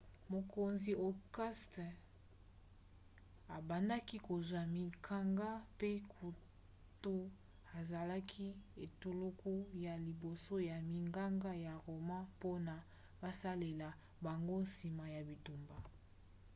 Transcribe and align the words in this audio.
mokonzi 0.33 0.91
auguste 1.05 1.85
abandaki 3.57 4.17
kozwa 4.27 4.61
minganga 4.73 5.49
mpe 5.75 5.91
kutu 6.11 7.17
asalaki 7.79 8.47
etuluku 8.83 9.53
ya 9.85 9.93
liboso 10.05 10.55
ya 10.69 10.77
minganga 10.91 11.51
ya 11.65 11.73
roma 11.85 12.19
mpona 12.31 12.75
basalela 13.21 13.89
bango 14.25 14.55
nsima 14.65 15.05
ya 15.15 15.21
bitumba 15.27 15.77